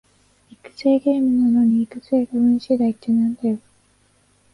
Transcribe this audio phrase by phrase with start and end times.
[0.63, 3.59] 育成ゲームなのに育成が運しだいってなんだよ